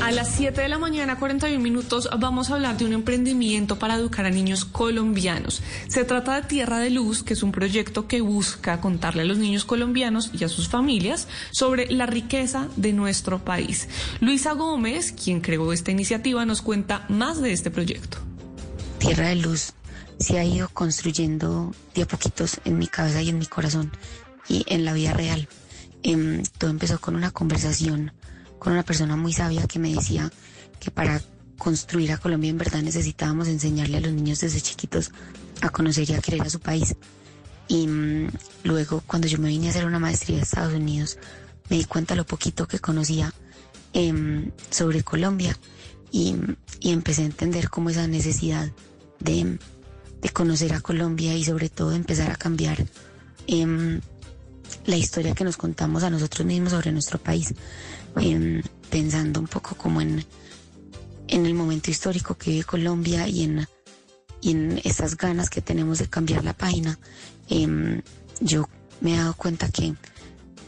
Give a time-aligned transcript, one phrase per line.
[0.00, 3.94] A las 7 de la mañana, 41 minutos, vamos a hablar de un emprendimiento para
[3.94, 5.62] educar a niños colombianos.
[5.88, 9.38] Se trata de Tierra de Luz, que es un proyecto que busca contarle a los
[9.38, 13.88] niños colombianos y a sus familias sobre la riqueza de nuestro país.
[14.20, 18.18] Luisa Gómez, quien creó esta iniciativa, nos cuenta más de este proyecto.
[18.98, 19.72] Tierra de Luz
[20.18, 23.90] se ha ido construyendo de a poquitos en mi cabeza y en mi corazón
[24.48, 25.48] y en la vida real.
[26.02, 28.12] Em, todo empezó con una conversación
[28.58, 30.30] con una persona muy sabia que me decía
[30.80, 31.20] que para
[31.58, 35.12] construir a Colombia en verdad necesitábamos enseñarle a los niños desde chiquitos
[35.60, 36.96] a conocer y a querer a su país.
[37.68, 38.28] Y mm,
[38.64, 41.18] luego cuando yo me vine a hacer una maestría de Estados Unidos,
[41.70, 43.32] me di cuenta lo poquito que conocía
[43.92, 45.56] em, sobre Colombia
[46.10, 46.36] y,
[46.80, 48.70] y empecé a entender cómo esa necesidad
[49.20, 49.58] de,
[50.20, 52.84] de conocer a Colombia y sobre todo empezar a cambiar
[53.46, 54.00] em,
[54.86, 57.54] la historia que nos contamos a nosotros mismos sobre nuestro país,
[58.16, 60.24] em, pensando un poco como en,
[61.28, 63.66] en el momento histórico que vive Colombia y en,
[64.40, 66.98] y en esas ganas que tenemos de cambiar la página.
[67.48, 68.02] Em,
[68.40, 68.68] yo
[69.00, 69.94] me he dado cuenta que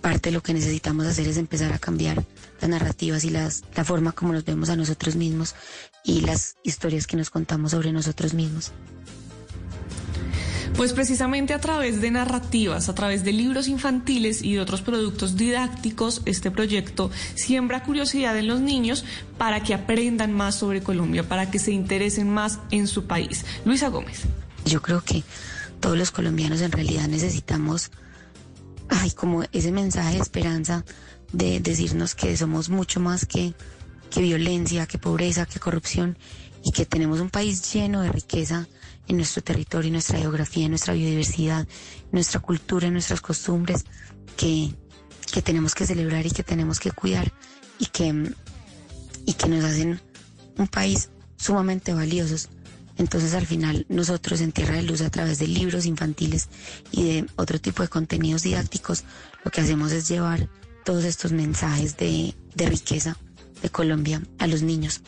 [0.00, 2.24] parte de lo que necesitamos hacer es empezar a cambiar
[2.60, 5.54] las narrativas y las, la forma como nos vemos a nosotros mismos
[6.04, 8.72] y las historias que nos contamos sobre nosotros mismos.
[10.76, 15.36] Pues precisamente a través de narrativas, a través de libros infantiles y de otros productos
[15.36, 19.04] didácticos, este proyecto siembra curiosidad en los niños
[19.38, 23.44] para que aprendan más sobre Colombia, para que se interesen más en su país.
[23.64, 24.22] Luisa Gómez.
[24.64, 25.22] Yo creo que
[25.78, 27.90] todos los colombianos en realidad necesitamos,
[28.88, 30.84] ay, como ese mensaje de esperanza
[31.32, 33.54] de decirnos que somos mucho más que,
[34.12, 36.18] que violencia, que pobreza, que corrupción
[36.62, 38.68] y que tenemos un país lleno de riqueza
[39.08, 43.84] en nuestro territorio, en nuestra geografía, en nuestra biodiversidad, en nuestra cultura, en nuestras costumbres,
[44.36, 44.70] que,
[45.32, 47.32] que tenemos que celebrar y que tenemos que cuidar
[47.78, 48.32] y que,
[49.24, 50.00] y que nos hacen
[50.58, 52.50] un país sumamente valiosos.
[52.98, 56.50] Entonces al final nosotros en Tierra de Luz a través de libros infantiles
[56.90, 59.04] y de otro tipo de contenidos didácticos
[59.42, 60.50] lo que hacemos es llevar
[60.84, 63.16] todos estos mensajes de, de riqueza
[63.62, 65.00] de Colombia a los niños.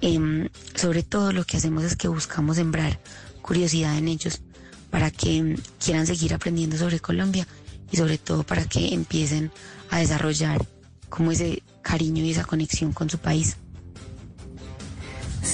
[0.00, 3.00] Em, sobre todo lo que hacemos es que buscamos sembrar
[3.42, 4.40] curiosidad en ellos
[4.90, 7.46] para que quieran seguir aprendiendo sobre Colombia
[7.90, 9.50] y sobre todo para que empiecen
[9.90, 10.64] a desarrollar
[11.08, 13.56] como ese cariño y esa conexión con su país.